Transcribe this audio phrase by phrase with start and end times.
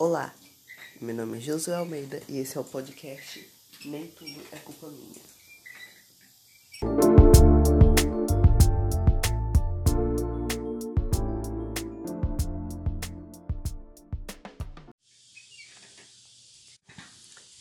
[0.00, 0.32] Olá,
[1.00, 3.44] meu nome é Josué Almeida e esse é o podcast
[3.84, 5.20] Nem Tudo é Culpa Minha.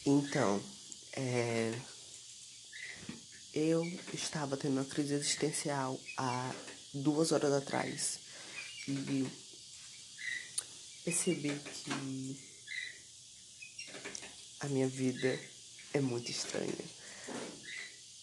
[0.06, 0.62] Então,
[1.14, 1.74] é...
[3.52, 3.84] eu
[4.14, 6.54] estava tendo uma crise existencial há
[6.94, 8.20] duas horas atrás
[8.88, 9.46] e
[11.08, 12.38] percebi que
[14.59, 15.40] a minha vida
[15.94, 16.86] é muito estranha.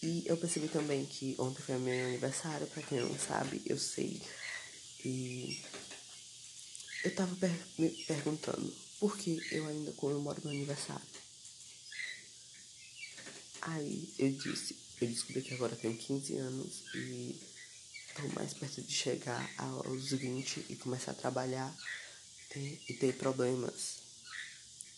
[0.03, 4.21] E eu percebi também que ontem foi meu aniversário, pra quem não sabe, eu sei.
[5.03, 5.65] E
[7.05, 11.07] eu tava per me perguntando por que eu ainda comemoro meu aniversário.
[13.63, 17.41] Aí eu disse, eu descobri que agora tenho 15 anos e
[18.15, 21.75] tô mais perto de chegar aos 20 e começar a trabalhar
[22.57, 23.99] e ter problemas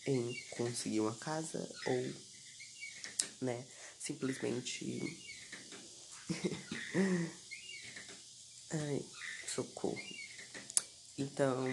[0.05, 2.13] em conseguir uma casa ou,
[3.41, 3.65] né,
[3.99, 5.17] simplesmente.
[8.69, 9.01] Ai,
[9.47, 9.99] socorro.
[11.17, 11.65] Então,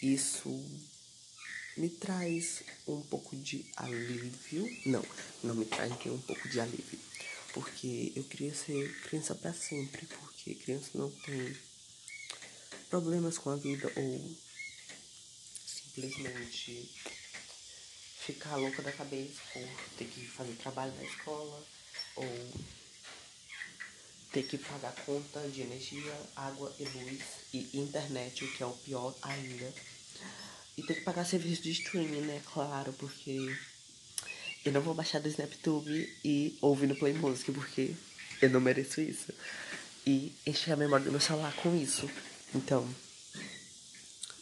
[0.00, 0.48] isso
[1.76, 4.66] me traz um pouco de alívio.
[4.86, 5.04] Não,
[5.42, 6.98] não me traz nem um pouco de alívio.
[7.52, 10.06] Porque eu queria ser criança para sempre.
[10.06, 11.56] Porque criança não tem
[12.88, 14.36] problemas com a vida ou
[16.02, 16.90] simplesmente
[18.18, 21.66] ficar louca da cabeça por ter que fazer trabalho na escola
[22.16, 22.52] ou
[24.32, 28.72] ter que pagar conta de energia, água e luz e internet, o que é o
[28.72, 29.72] pior ainda.
[30.76, 32.42] E ter que pagar serviço de streaming, né?
[32.52, 33.56] Claro, porque
[34.64, 37.94] eu não vou baixar do SnapTube e ouvir no Play Music, porque
[38.40, 39.32] eu não mereço isso.
[40.06, 42.08] E encher a memória do meu celular com isso.
[42.54, 42.88] Então,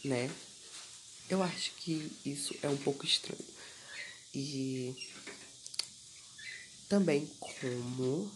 [0.03, 0.29] né?
[1.29, 3.43] Eu acho que isso é um pouco estranho.
[4.33, 4.95] E
[6.87, 8.31] também como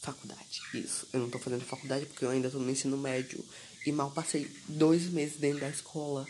[0.00, 0.62] faculdade.
[0.74, 1.08] Isso.
[1.12, 3.44] Eu não tô fazendo faculdade porque eu ainda tô no ensino médio.
[3.86, 6.26] E mal passei dois meses dentro da escola.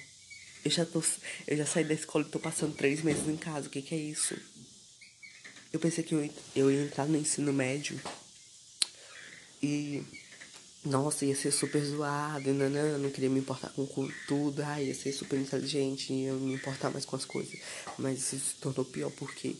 [0.65, 1.03] Eu já tô.
[1.47, 3.67] Eu já saí da escola e tô passando três meses em casa.
[3.67, 4.35] O que, que é isso?
[5.73, 8.01] Eu pensei que eu, eu ia entrar no ensino médio.
[9.63, 10.03] E
[10.85, 13.87] nossa, ia ser super zoado, nanã, não queria me importar com
[14.29, 17.59] tudo, ah, ia ser super inteligente, ia me importar mais com as coisas.
[17.99, 19.57] Mas isso se tornou pior porque,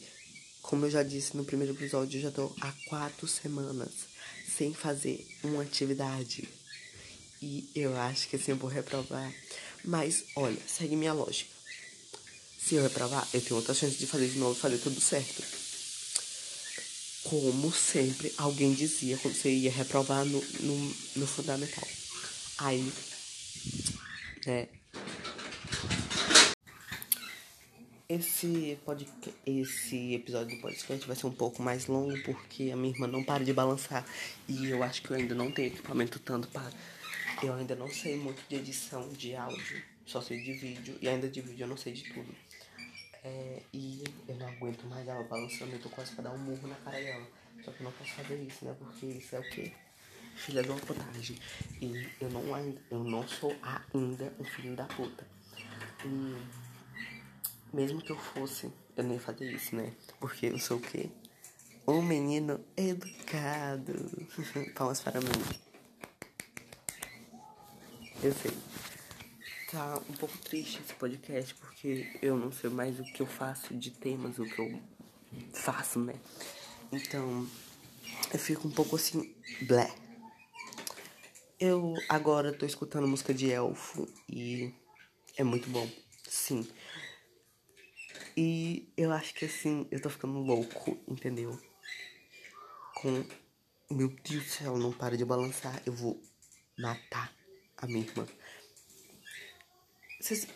[0.61, 3.91] como eu já disse no primeiro episódio, eu já tô há quatro semanas
[4.55, 6.47] sem fazer uma atividade.
[7.41, 9.33] E eu acho que assim eu vou reprovar.
[9.83, 11.51] Mas, olha, segue minha lógica.
[12.59, 15.64] Se eu reprovar, eu tenho outra chance de fazer de novo e fazer tudo certo
[17.25, 21.89] como sempre, alguém dizia quando você ia reprovar no, no, no fundamental.
[22.59, 22.93] Aí,
[24.47, 24.69] né?
[28.07, 32.93] Esse, podcast, esse episódio do podcast vai ser um pouco mais longo porque a minha
[32.93, 34.07] irmã não para de balançar
[34.47, 36.71] e eu acho que eu ainda não tenho equipamento tanto para.
[37.43, 41.29] Eu ainda não sei muito de edição de áudio, só sei de vídeo e ainda
[41.29, 42.33] de vídeo eu não sei de tudo.
[43.25, 46.69] É, e eu não aguento mais ela balançando, eu tô quase pra dar um murro
[46.69, 47.27] na cara dela.
[47.65, 48.77] Só que eu não posso fazer isso, né?
[48.79, 49.73] Porque isso é o quê?
[50.37, 51.39] Filha de uma potagem.
[51.81, 52.43] E eu não,
[52.91, 55.27] eu não sou ainda um filho da puta.
[56.05, 56.37] E
[57.75, 59.91] mesmo que eu fosse, eu nem ia fazer isso, né?
[60.21, 61.09] Porque eu sou o quê?
[61.89, 63.95] Um menino educado.
[64.77, 65.31] Palmas para mim.
[68.23, 68.53] Eu sei
[69.75, 73.75] tá um pouco triste esse podcast, porque eu não sei mais o que eu faço
[73.75, 74.81] de temas, o que eu
[75.53, 76.15] faço, né?
[76.93, 77.45] Então,
[78.33, 79.93] eu fico um pouco assim, blé.
[81.59, 84.73] Eu agora tô escutando música de elfo e
[85.37, 85.91] é muito bom,
[86.29, 86.69] sim.
[88.37, 91.61] E eu acho que assim, eu tô ficando louco, entendeu?
[92.95, 93.25] Com.
[93.91, 95.83] Meu Deus do céu, não para de balançar.
[95.85, 96.21] Eu vou
[96.79, 97.33] matar
[97.77, 98.27] a minha irmã.
[100.25, 100.47] Vocês.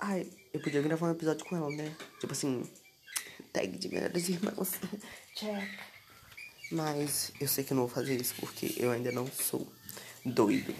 [0.00, 1.96] Ai, eu podia gravar um episódio com ela, né?
[2.18, 2.68] Tipo assim,
[3.52, 4.72] tag de melhores irmãos.
[5.36, 5.70] Check.
[6.72, 9.72] Mas eu sei que eu não vou fazer isso porque eu ainda não sou
[10.26, 10.74] doido.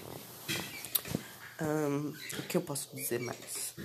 [1.62, 3.76] Um, o que eu posso dizer mais?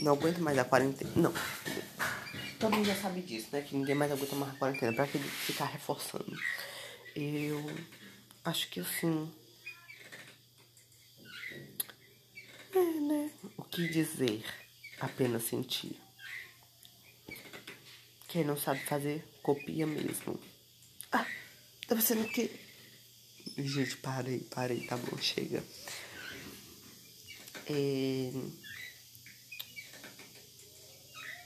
[0.00, 1.10] Não aguento mais a quarentena.
[1.16, 1.34] Não.
[2.58, 3.60] Todo mundo já sabe disso, né?
[3.60, 4.94] Que ninguém mais aguenta mais a quarentena.
[4.94, 6.34] Pra que ficar reforçando?
[7.14, 7.62] Eu
[8.42, 9.30] acho que assim.
[12.76, 13.30] É, né?
[13.56, 14.44] O que dizer?
[15.00, 15.96] Apenas sentir.
[18.28, 20.38] Quem não sabe fazer, copia mesmo.
[21.10, 21.26] Ah,
[21.88, 22.50] tá pensando que.
[23.58, 25.62] Gente, parei, parei, tá bom, chega.
[27.66, 28.30] É...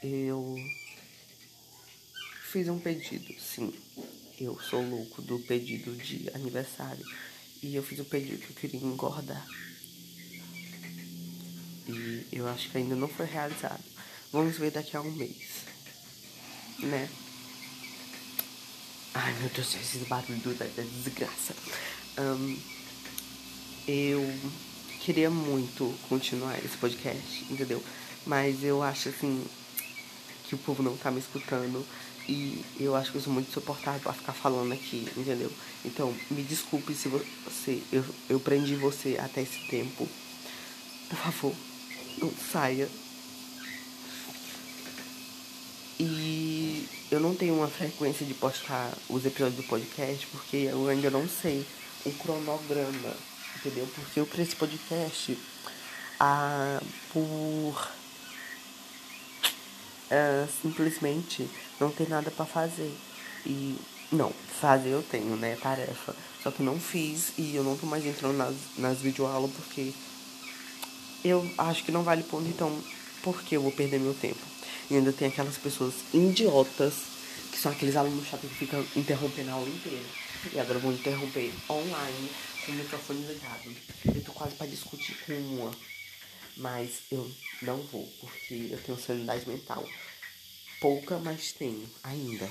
[0.02, 0.56] Eu
[2.52, 3.74] fiz um pedido, sim.
[4.38, 7.04] Eu sou louco do pedido de aniversário.
[7.62, 9.46] E eu fiz o um pedido que eu queria engordar.
[11.88, 13.82] E eu acho que ainda não foi realizado.
[14.30, 15.64] Vamos ver daqui a um mês.
[16.80, 17.08] Né?
[19.14, 21.54] Ai meu Deus, esse barulho da desgraça.
[22.18, 22.58] Um,
[23.86, 24.22] eu
[25.00, 27.82] queria muito continuar esse podcast, entendeu?
[28.26, 29.44] Mas eu acho assim
[30.44, 31.84] que o povo não tá me escutando
[32.28, 35.50] e eu acho que eu sou muito insuportável pra ficar falando aqui, entendeu?
[35.82, 40.06] Então, me desculpe se você eu, eu prendi você até esse tempo.
[41.08, 41.54] Por favor,
[42.52, 42.88] saia.
[46.00, 51.10] E eu não tenho uma frequência de postar os episódios do podcast porque eu ainda
[51.10, 51.66] não sei
[52.04, 53.14] o cronograma
[53.58, 53.86] entendeu?
[53.94, 55.38] Porque eu criei esse podcast
[56.20, 56.80] ah,
[57.12, 57.90] por
[60.10, 61.48] ah, simplesmente
[61.80, 62.92] não ter nada para fazer.
[63.44, 63.76] E
[64.10, 65.56] não, fazer eu tenho, né?
[65.56, 66.14] Tarefa.
[66.42, 69.92] Só que não fiz e eu não tô mais entrando nas, nas videoaulas porque
[71.24, 72.82] eu acho que não vale ponto, então
[73.22, 74.40] por que eu vou perder meu tempo?
[74.90, 76.94] E ainda tem aquelas pessoas idiotas,
[77.52, 80.04] que são aqueles alunos chatos que ficam interrompendo a aula inteira.
[80.52, 82.30] E agora vão interromper online
[82.64, 83.76] com o microfone ligado.
[84.14, 85.70] Eu tô quase pra discutir com uma.
[86.56, 87.30] Mas eu
[87.62, 89.86] não vou, porque eu tenho sanidade mental.
[90.80, 92.50] Pouca, mas tenho ainda.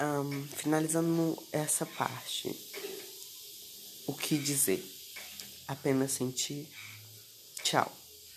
[0.00, 2.54] Um, finalizando essa parte,
[4.06, 4.84] o que dizer?
[5.66, 6.68] Apenas sentir.
[7.62, 7.90] Tchau.